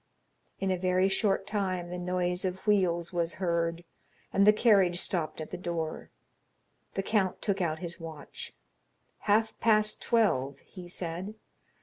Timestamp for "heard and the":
3.35-4.51